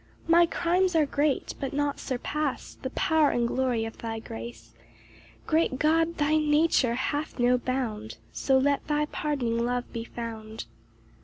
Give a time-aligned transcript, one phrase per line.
[0.25, 4.73] 2 My crimes are great, but not surpass The power and glory of thy grace;
[5.45, 10.65] Great God, thy nature hath no bound, So let thy pardoning love be found.